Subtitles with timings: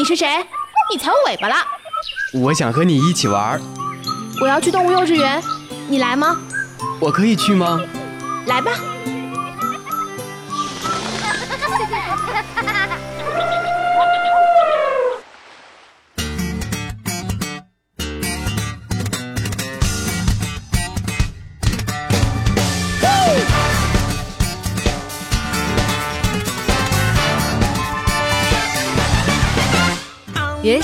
[0.00, 0.26] 你是谁？
[0.90, 1.56] 你踩我尾巴了！
[2.32, 3.60] 我想和你一起玩。
[4.40, 5.42] 我要去动物幼稚园，
[5.90, 6.38] 你来吗？
[6.98, 7.78] 我可以去吗？
[8.46, 8.72] 来吧。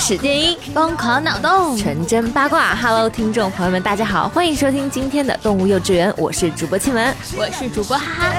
[0.09, 2.73] 原始电音，疯狂脑洞，纯真八卦。
[2.75, 8.31] Hello，听众朋友们，大家好，欢迎收听今天的动物幼稚园，我是主播庆文，我是主播哈哈。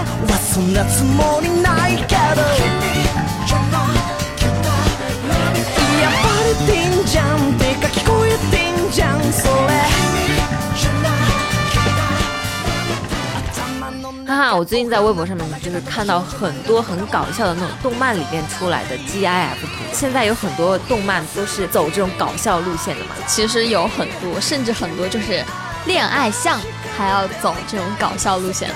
[14.29, 19.83] 哈哈，我最近在微博上面就是看到很多很搞笑的那种动漫里面出来的 GIF 图。
[19.95, 23.13] 现在有很多动漫都是走这种搞笑路线的嘛。
[23.27, 25.43] 其实有很多，甚至很多就是
[25.87, 26.61] 恋爱向
[26.95, 28.75] 还要走这种搞笑路线的。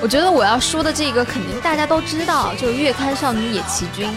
[0.00, 4.08] 我觉得我要说的这个肯定大家都知道，就是《月刊少女野崎君》，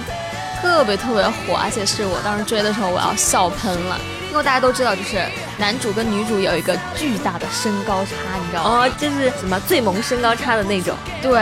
[0.62, 4.00] 特别特别火，而且是我当时追的时候我要笑喷了。
[4.42, 5.22] 大家都知道，就是
[5.58, 8.70] 男主跟女主有一个巨大的身高差，你知道吗？
[8.70, 10.96] 哦，就是什么最萌身高差的那种。
[11.22, 11.34] 对，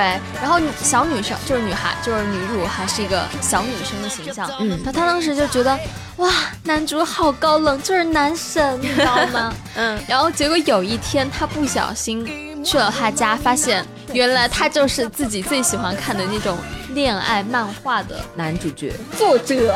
[0.41, 4.49] 然后小女生就是女孩，就是女主还是一个小女生的形象。
[4.59, 5.77] 嗯，他他当时就觉得，
[6.17, 6.31] 哇，
[6.63, 9.53] 男主好高冷，就是男神，你知道吗？
[9.75, 16.57] 嗯，然后结果有一天她不小心去了他家，发现原来他就是自己最喜欢看的那种。
[16.95, 19.75] 恋爱漫画的男主角作者，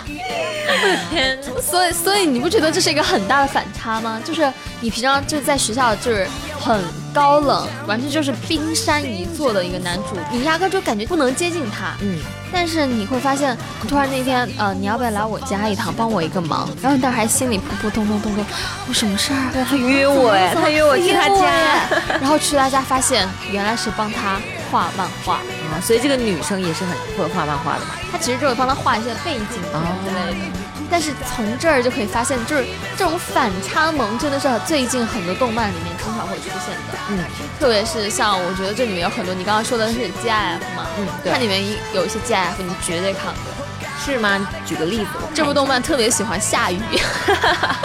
[1.10, 1.36] 天！
[1.60, 4.18] 所以所以你不觉得这是一个很大的反差吗？
[4.24, 4.50] 就是
[4.80, 6.26] 你平常就在学校就是
[6.58, 6.80] 很
[7.12, 11.94] 高冷，完全就是冰山一座的一个男主，你压根就感觉不能接近他。
[12.00, 12.18] 嗯。
[12.52, 13.56] 但是你会发现，
[13.88, 16.68] 突然那天，呃，你要不要来我家一趟，帮我一个忙？
[16.82, 18.44] 然后你当时还心里扑扑通通通通，
[18.88, 19.64] 我什么事儿？
[19.68, 21.88] 他约我哎，他约我去他家，
[22.20, 24.40] 然后去他家发现原来是帮他
[24.70, 25.38] 画漫画
[25.70, 27.94] 啊，所以这个女生也是很会画漫画的嘛。
[28.10, 30.60] 她其实就是帮她画一些背景之类的。
[30.92, 32.66] 但是从这儿就可以发现，就是
[32.98, 36.98] 这种反差萌真的是最近很多动漫里面经常会出现的。
[37.10, 37.24] 嗯，
[37.60, 40.88] 特别是像我觉得这里面有很多，你刚刚说的是 GIF 嘛？
[40.98, 41.64] 嗯，对，它里面
[41.94, 42.54] 有一些 GIF。
[42.58, 43.64] 你绝对看过，
[44.04, 44.44] 是吗？
[44.66, 46.80] 举个例子，这部动漫特别喜欢下雨，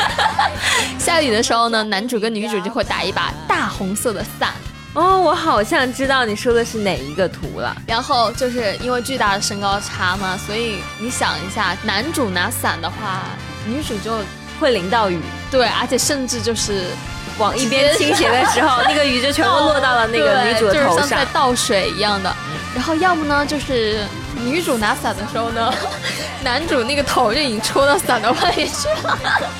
[0.97, 4.51] 下雨的时候呢，男主跟女主就会打一把大红色的伞。
[4.95, 7.75] 哦，我好像知道你说的是哪一个图了。
[7.85, 13.23] 然后就是因为巨大的身高差嘛，所以你想一下，男主拿伞的话，
[13.67, 14.19] 女主就
[14.59, 15.19] 会淋到雨。
[15.51, 16.85] 对，而且甚至就是
[17.37, 22.33] 往一边倾斜的时候， 那个雨就全部落到了那个女主的头上，就是像在倒水一样的。
[22.73, 24.05] 然后要么呢，就是
[24.43, 25.73] 女主拿伞的时候呢，
[26.43, 29.17] 男主那个头就已经戳到伞的外面去了。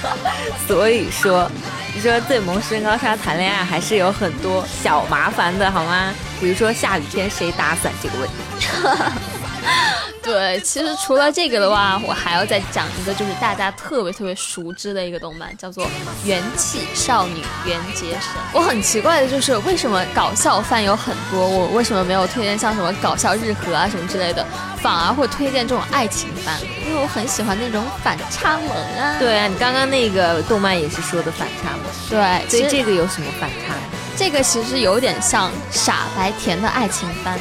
[0.68, 1.50] 所以说，
[1.96, 6.14] 你说最萌身高差谈恋爱还是有很多小麻烦的，好吗？
[6.42, 9.16] 比如说下雨天谁打伞这个问题。
[10.22, 15.86] 对，其实除了这个的话，我还要再讲一个，就是大家特别特别熟知的一个动漫，叫做
[16.26, 18.20] 《元气少女缘结神》。
[18.52, 24.44] 我很奇怪的就是，为什么搞笑番有很多，我为什么没有推荐像什么搞笑日和啊什么之类的，
[24.82, 26.60] 反而会推荐这种爱情番？
[26.84, 28.70] 因为我很喜欢那种反差萌
[29.00, 29.18] 啊。
[29.20, 31.85] 对啊，你刚刚那个动漫也是说的反差萌。
[32.10, 33.76] 对，所以这个有什么反差？
[34.18, 37.40] 这个其实有点像傻白甜的爱情番。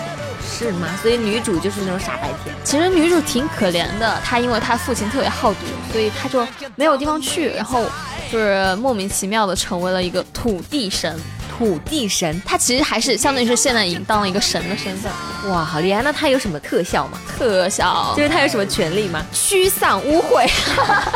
[0.57, 0.87] 是吗？
[1.03, 2.55] 所以女主就是那种傻白甜。
[2.63, 5.61] 其实女主挺可怜的，她因为她父亲特别好赌，
[5.91, 7.85] 所以她就没有地方去，然后
[8.31, 11.19] 就是莫名其妙的成为了一个土地神。
[11.57, 15.13] 土地神，他其实还是相当于是现在已经当了一个神的身份。
[15.49, 16.03] 哇，好厉害！
[16.03, 17.21] 那他有什么特效吗？
[17.39, 19.25] 特效就是他有什么权利吗？
[19.33, 20.51] 驱散污秽。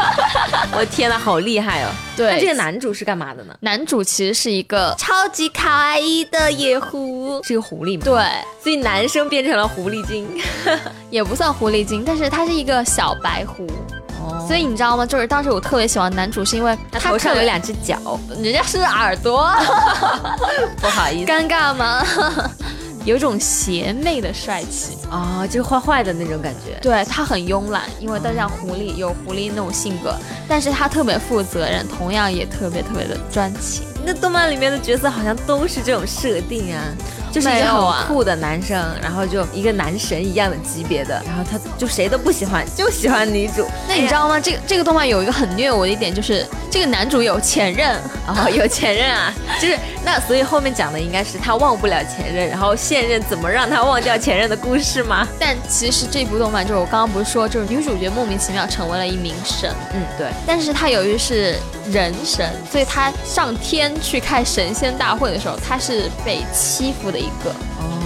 [0.73, 1.89] 我天呐，好厉害哦！
[2.17, 3.55] 对，那这个男主是干嘛的呢？
[3.61, 5.99] 男主其实是一个超级可爱
[6.31, 8.05] 的野狐，是个狐狸吗？
[8.05, 8.23] 对，
[8.63, 10.29] 所以男生变成了狐狸精，
[11.11, 13.67] 也不算狐狸精，但是他是一个小白狐。
[14.47, 15.05] 所以你知道吗？
[15.07, 19.51] 就是当时我特别喜欢男主，是因为他头上有两只脚，人家是耳朵，
[20.81, 22.05] 不好意思，尴尬吗？
[23.05, 26.79] 有种邪魅的帅气啊，就是坏坏的那种感觉。
[26.83, 30.15] 对他很慵懒，因为他像狐狸，有狐狸那种性格，
[30.47, 33.85] 但是他特别负责任，同样也特别特别的专情。
[34.05, 36.83] 那动漫里面的角色好像都是这种设定啊。
[37.31, 43.67] 就是一个很酷的男生，然后就一个男神一样的级别的，然后他就谁都不喜欢，就喜欢女主。
[43.87, 44.41] 那你知道吗？
[44.41, 55.29] 这个这个动漫有一个很虐我的一点，就是这个男主有前任， 哦，有前任啊，就是那，所以后面讲的应该是他忘不了前任，然后现任怎么让他忘掉前任的故事吗？
[55.39, 61.57] 但其实这部动漫就是我刚刚不是说，就是女主角莫名其妙成为了一名神，嗯，对，但是她由于是
[61.91, 67.51] 人神，所以他上天去开神仙大会的时候，他是被欺负的一个。
[67.81, 68.01] 哦，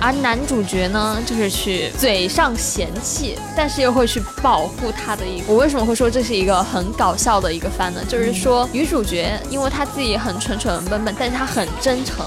[0.00, 5.52] 而男主角呢，就是去嘴上嫌弃，但是又会去保护他的一个。
[5.52, 8.00] 我为什么会说这是一个很搞笑的一个番呢？
[8.08, 12.24] 就是说女主角，因为她自己很蠢蠢笨笨，但是她很真诚，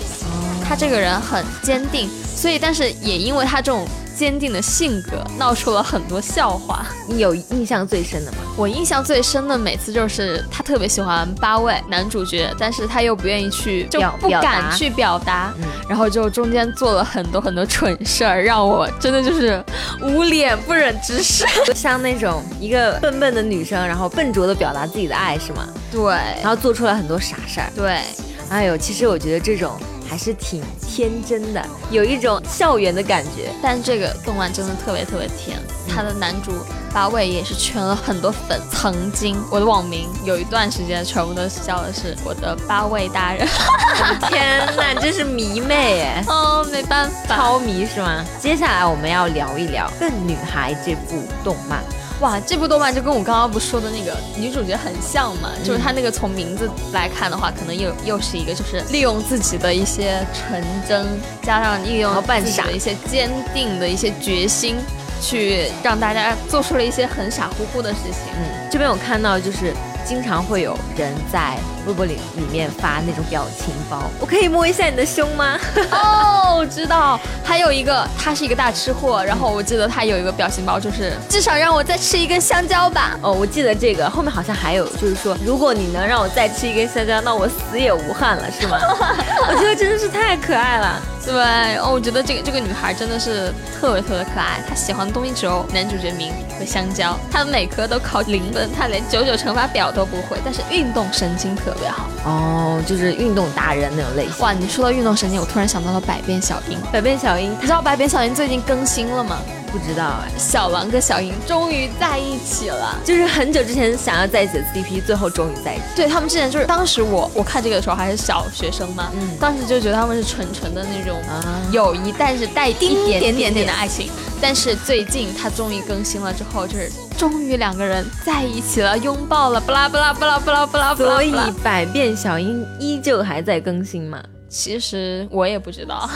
[0.64, 2.10] 她这个人很坚定，
[2.42, 6.88] 所以但是也因为他这种坚定的性格，闹出了很多笑话。
[7.08, 8.38] 你有印象最深的吗？
[8.58, 19.64] 我印象最深的每次就是他特别喜欢八位男主角，但是他又不愿意去，就表不表达敢去表达，嗯然后就中间做了很多很多蠢事儿，让我真的就是
[20.02, 21.46] 捂脸不忍直视。
[21.68, 25.68] 就 像那种一个笨笨的女生，然后笨拙的表达自己的爱是吗？
[25.92, 26.02] 对
[26.42, 27.70] 然后做出了很多傻事儿。
[27.76, 28.02] 对，
[28.52, 33.50] 哎呦，其实我觉得这种还是挺天真的，有一种校园的感觉。
[33.64, 35.58] 但这个动漫真的特别特别甜，
[35.88, 36.52] 他的男主
[36.94, 38.60] 八位也是圈了很多粉。
[38.70, 43.48] 曾经我的网名有一段时间全部都叫的是我的八位大人。
[44.28, 46.24] 天呐，真是迷妹哎！
[46.28, 48.26] 哦，没办法，超迷是吗？
[48.38, 51.82] 接下来我们要聊一聊《笨女孩》这部动漫。
[52.22, 61.06] 哇，这部动漫就跟我刚刚不说的那个女主角很像嘛，就是她那个从名字来看的话，可能又又是一个就是利用自己的一些纯真，
[61.42, 64.76] 加上利用然后扮傻自己的一些坚定的一些决心，
[65.20, 68.32] 去让大家做出了一些很傻乎乎的事情。
[68.38, 69.74] 嗯，这边我看到就是
[70.06, 71.58] 经常会有人在
[71.88, 75.58] 微博里里面发那种表情包，我可以摸一下你的胸吗？
[75.92, 83.18] 哦，我知道，还有一个他是一个大吃货，然后我记得他有一个表情包，就是至少让我再吃一根香蕉吧。
[83.22, 88.78] 哦，我记得这个后面好像还有，就是说如果你能让我再吃一根香蕉，那我死也无憾了，是吗？
[89.50, 91.02] 我觉得真的是太可爱了。
[91.26, 94.60] 对，哦，我觉得这个这个女孩真的是特别特别可爱。
[94.68, 102.10] 她喜欢的东西只有男主角名和香蕉，她每科都考零分，她连九九乘法表都不会，但是运动神经特别好。
[102.26, 104.40] 哦，就是运动达人那种类型。
[104.40, 106.78] 哇，你说到运动神经，我突然想到了百变小樱。
[106.92, 109.38] 百变小樱你知道百变小樱最近更新了吗？
[109.72, 113.00] 不知道哎，小王跟小英终于在一起了。
[113.04, 115.84] 就是很久之前想要在一起的 CP，最后终于在一起。
[115.96, 124.10] 对他们之前就是当时我我看这个的时候还是小学生嘛，嗯当时就觉得他们是纯纯的那种啊友谊，但是带一点点点点点的爱情。
[124.42, 131.12] 但是最近他终于更新了之后，就是终于两个人在一起了，拥抱了，巴拉巴拉巴拉巴拉巴拉巴拉。
[131.14, 131.32] 所以
[131.64, 134.20] 百变小樱依旧还在更新吗？
[134.52, 136.10] 其实我也不知道，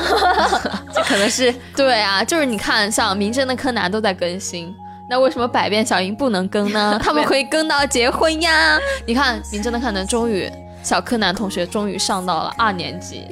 [0.93, 4.75] 这可能是 对啊，就是你看，像《名侦探柯南》都在更新。
[5.09, 6.99] 那为什么百变小樱不能更呢？
[7.01, 8.77] 他们可以更到结婚呀！
[9.05, 10.51] 你看，《名侦探柯南》终于，
[10.83, 13.25] 小柯南同学终于上到了二年级，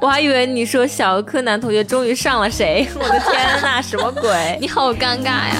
[0.00, 2.86] 我还以为你说小柯南同学终于上了谁？
[3.00, 4.58] 我的天呐，什么鬼？
[4.60, 5.54] 你好尴尬呀！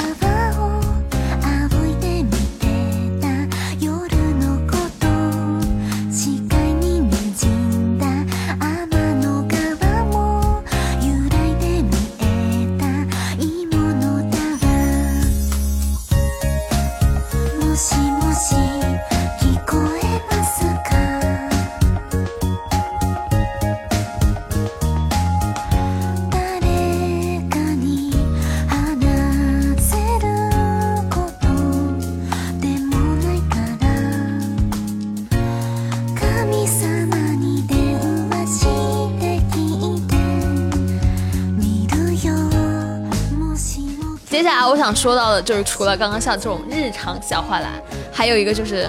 [44.89, 47.69] 想说到的就是，除了刚刚像这种日常小话啦，
[48.11, 48.89] 还有一个就是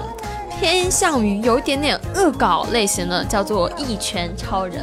[0.58, 4.82] 偏向于有一点点恶搞类型的，叫做《一拳超人》。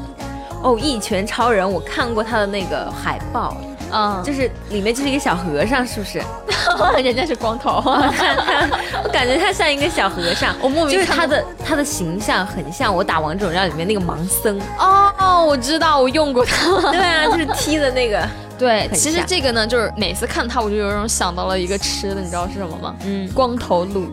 [0.61, 3.57] 哦，一拳超人，我看过他的那个海报，
[3.91, 6.21] 嗯，就是里面就是一个小和尚，是不是？
[7.01, 14.61] 人家是光头，我感觉他像一个小和尚，我莫名就是他的他的形象很像我打王者荣耀里面那个盲僧。
[14.77, 16.79] 哦，我知道，我用过他。
[16.93, 18.23] 对啊，就是踢的那个。
[18.57, 22.95] 对，其实这个呢，就是每次看它，我就有种想到了一个吃的，你知道是什么吗？
[23.05, 24.07] 嗯，光头卤。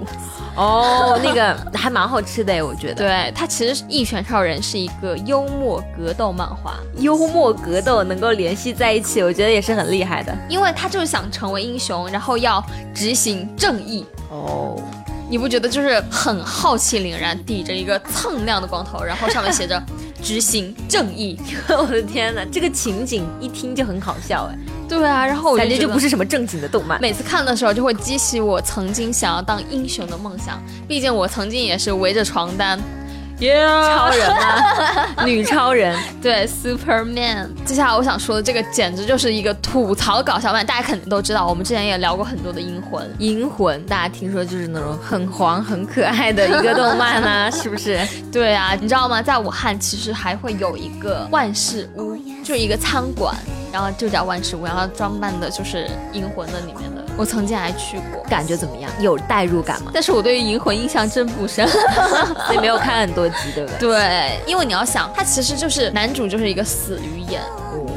[0.57, 2.95] 哦， 那个还蛮好吃的，我觉得。
[2.95, 10.33] 对，它其实《一拳超人》是一个幽默格斗漫画，幽默格斗能够联系在一起，我觉得也是很厉害的。
[10.49, 14.07] 因为他就是想成为英雄，然后要执行正义。
[14.31, 14.81] 哦，
[15.35, 19.83] 你你不觉得就是很浩气凛然，抵着一个锃亮的光头，然后上面写着
[20.23, 21.37] “执行正义
[21.77, 24.57] 我的天哪，这个情景一听就很好笑哎，”。
[24.89, 27.01] 对啊，然后我觉感觉就不是什么正经的动漫。
[27.01, 32.79] 每次看的时候就会激起我曾经想要当英雄的梦想，毕竟我曾经也是围着床单。
[33.39, 35.25] 超人吗？
[35.27, 37.49] 女超人，对，Superman。
[37.65, 43.05] 接下来我想说的这个简直就是一个吐槽搞笑漫，大家肯定都知道，我们之前也聊过很多的《银魂》。
[43.19, 47.99] 银魂，大家听说就是那种很黄、很可爱的一个动漫呢、 是不是？
[48.31, 49.21] 对啊，你知道吗？
[49.21, 53.35] 在武汉其实还会有一个万事屋，就是一个餐馆，
[53.73, 57.04] 然后就叫万事屋，然后装扮的就是《银魂》的里面的。
[57.17, 58.91] 我曾经还去过，感觉怎么样？
[59.01, 59.91] 有代入感吗？
[59.95, 61.67] 但是我对于《银魂》印象真不深。
[62.47, 63.79] 所以没有看很多集，对不对？
[63.79, 67.41] 对，因为你要想，他其实就是男主就是一个死鱼眼，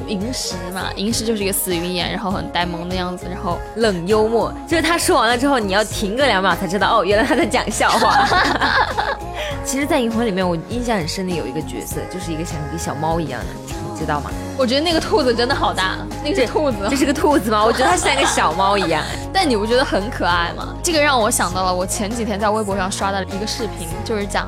[0.08, 8.28] 银石嘛，银石就是一个死鱼眼，然后很呆萌的样子，然后冷幽默，就是他说完了之后，你要停个两秒才知道，哦，原来他在讲笑话。
[9.64, 13.48] 其实，在《银魂》里面，我印象很深的有一个角色，就是一个像一个小猫一样的，
[13.92, 14.32] 你知道吗？
[14.58, 17.64] 我觉得那个兔子真的好大，那个是兔子这，是个兔子吗？
[17.64, 19.04] 我觉得它像一个小猫一样。
[19.34, 20.74] 但你不觉得很可爱吗？
[20.82, 24.48] 这个让我想到了我前几天在微博上刷到的一个视频，就是讲，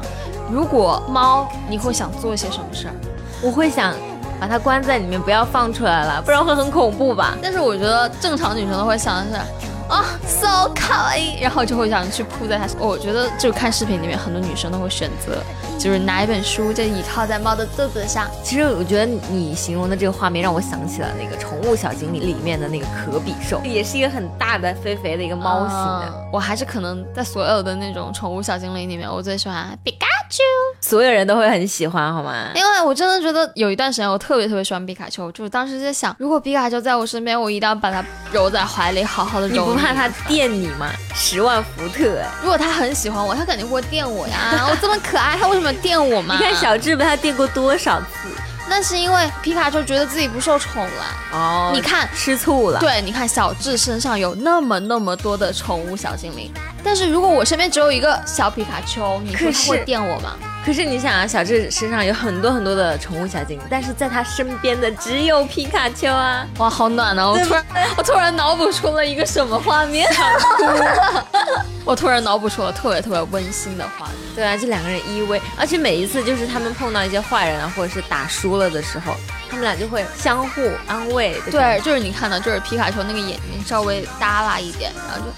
[0.49, 2.93] 如果猫，你会想做些什么事儿？
[3.41, 3.93] 我会想
[4.39, 7.35] 把它关在里面，不要放出来了，不然会很恐怖吧？
[7.41, 9.68] 但是我觉得正常女生都会想的是。
[9.89, 12.79] 啊、s o 卡哇伊，然后就会想去扑在它身。
[12.79, 15.41] 我觉得就看视频里面，很多女生都会选择，
[15.79, 18.27] 就是拿一本书，就倚靠在猫的肚子上。
[18.43, 26.05] 其实我觉得你形容的这个画面让我想起了那个《宠物小精灵》里面的那个可比兽，也是一个很大的、肥肥的一个猫型的。
[26.07, 30.43] 嗯我还是可能在所有的那种宠物小精灵里面，我最喜欢皮卡丘，
[30.79, 32.51] 所有人都会很喜欢，好吗？
[32.53, 39.75] 因为我真的觉得有一段时间我特别特别喜欢皮卡丘，就是当时在想，如果皮卡丘在我身边，我一定要把它揉在怀里，好好的揉。
[39.79, 40.91] 怕他电你吗？
[41.15, 42.27] 十万伏特哎！
[42.41, 44.65] 如果他很喜欢我，他肯定会电我呀。
[44.69, 46.35] 我这么可爱，他为什么电我嘛？
[46.35, 48.29] 你看小智被他电过多少次？
[48.69, 51.05] 那是因为皮卡丘觉得自己不受宠了。
[51.31, 52.79] 哦你看吃醋了。
[52.79, 56.51] 对，你看小智身上有那么那么多的宠物小精灵，
[56.83, 60.35] 但是如果我身边只有一个小皮卡丘，你说他会电我吗？
[60.65, 66.45] 可是你想啊，小智身上有很多很多的宠物小精灵，但是在他身边的只有皮卡丘啊。
[66.57, 67.29] 哇，好暖啊！
[67.29, 67.65] 我突然，
[67.97, 70.07] 我突然脑补出了一个什么画面？
[71.85, 74.15] 我突然脑补出了特别特别温馨的画面。
[74.35, 79.15] 对啊，这两个人依偎，而且每一次就是他们碰到一些坏人啊，或者是打输了的时候，
[79.49, 81.51] 他们俩就会相互安慰的。
[81.51, 85.31] 对，，就是你看到，就是皮卡丘那个眼睛稍微耷拉一点，然后就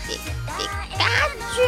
[0.92, 1.62] 皮皮卡丘。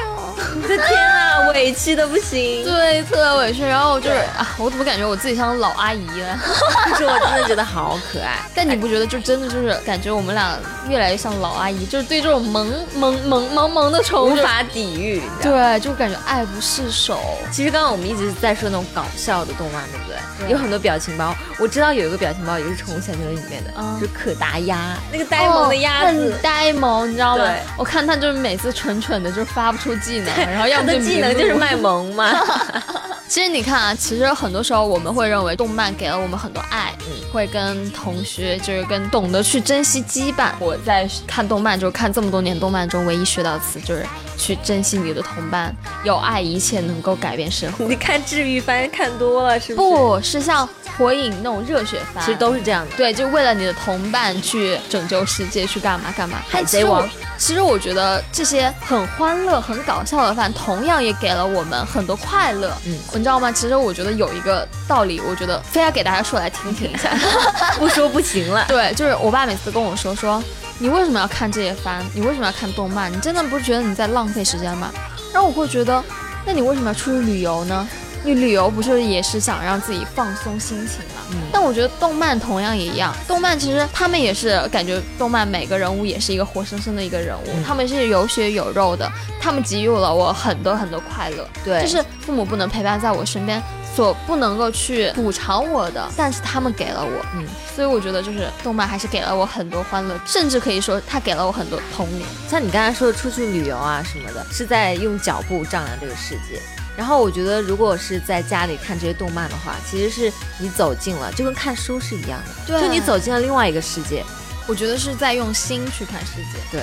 [0.56, 2.64] 我的天啊，委屈的不行。
[2.64, 3.64] 对，特别委屈。
[3.64, 6.40] 然后就是啊，我怎么感觉我自己像老阿姨了？
[6.86, 8.40] 可 是我真的觉得好可爱。
[8.54, 17.20] 但你不觉得就真的就是感觉我们俩越来越像老阿姨，就是对这种萌萌萌萌萌的宠物，无法抵御，对，就感觉爱不释手。
[17.52, 20.18] 其实刚刚我们一直在说那种搞笑的动漫，对不对？
[20.40, 27.46] 对有很多表情包，我知道有一个表情包也是《宠物小精灵》里面的，嗯就是可达鸭，那个呆萌的鸭子哦很，呆萌，你知道吗？
[27.78, 32.32] 我看他就是每次蠢蠢的，就是发不出技能，然后要它么就的技能就是卖萌嘛。
[33.30, 40.52] 其实你看啊，其实很多时候我们会认为动漫给了我们很多爱，嗯，会跟同学就是跟懂得去珍惜羁绊。
[40.60, 44.06] 我在看动漫，就是看这么多年动漫中唯一学到的词就是
[44.38, 47.86] 去珍惜你的同伴，有爱一切能够改变生活。
[47.90, 50.68] 你看治愈番看多了是不是？，不是像
[50.98, 52.96] 火影那种热血番，其实都是这样的。
[52.96, 56.40] 对，就为了你的同伴去拯救世界，去干嘛干嘛。
[56.48, 62.76] 海贼王其实我，其实我觉得这些很欢乐、很搞笑的番，同样也给了我们很多快乐。
[62.86, 63.52] 嗯你知道吗？
[63.52, 67.10] 其实我觉得有一个道理，我觉得非要给大家说来听听一下。
[67.80, 68.66] 不说不行了。
[68.70, 70.44] 对，就是我爸每次跟我说说，
[70.80, 72.04] 你为什么要看这些番？
[72.14, 73.12] 你为什么要看动漫？
[73.12, 74.92] 你真的不是觉得你在浪费时间吗？
[75.34, 76.02] 然后我会觉得，
[76.46, 77.88] 那你为什么要出去旅游呢？
[78.26, 81.22] 你旅游不就是也是想让自己放松心情吗？
[81.32, 89.12] 嗯但我觉得动漫同样也一样，动漫其实他们也是感觉动漫每个人物也是一个活生生的一个人物，嗯他们是有血有肉的，
[89.42, 91.46] 他们给予了我很多很多快乐。
[91.66, 93.62] 对，就是父母不能陪伴在我身边，
[93.96, 97.46] 所不能够去补偿我的，但是他们给了我，嗯，
[97.76, 102.28] 所以我觉得就是动漫还是给了我很多欢乐，甚至可以说它给了我很多童年。
[102.50, 106.60] 像你刚才说的出去旅游啊什么的，是在用脚步丈量这个世界。
[106.96, 114.24] 然后我觉得，如果是在家里看这些动漫的话，其实是你走进了，就跟看书是一样的，就你走进了另外一个世界，
[114.68, 116.82] 我觉得是在用心去看世界，对，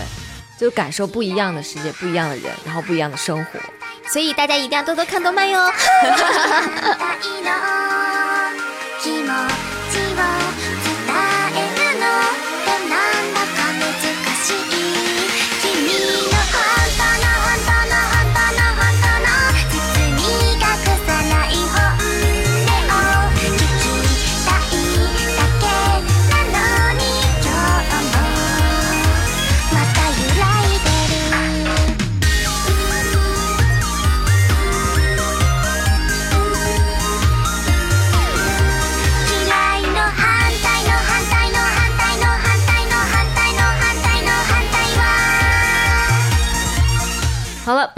[0.58, 3.60] 就感受不一样的世界，不一样的人，然后不一样的生活。
[4.12, 5.60] 所以大家一定要多多看动漫哟。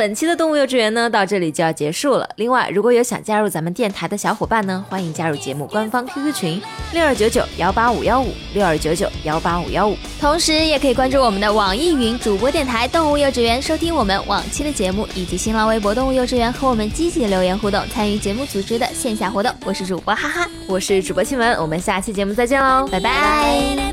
[0.02, 2.28] 本期的动物幼稚园呢到这里就要结束了。
[2.34, 6.60] 另外，如果有想加入咱们电台的小伙伴呢，欢迎加入节目官方 QQ 群
[6.92, 9.96] 六二九九幺八五幺五六二九九幺八五幺五。
[10.20, 19.54] 同时，也可以关注我们的网易云主播电台“动物幼稚园”，收听我们往期的节目，以及新浪微博“动物幼稚园”和我们积极留言互动，参与节目组织的线下活动。
[19.64, 23.92] 我是主播哈哈，我是主播新闻，我们下期节目再见喽，拜拜。